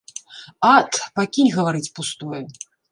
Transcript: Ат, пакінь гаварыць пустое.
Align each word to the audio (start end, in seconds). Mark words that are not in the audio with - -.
Ат, 0.75 0.91
пакінь 1.21 1.53
гаварыць 1.59 1.87
пустое. 2.01 2.41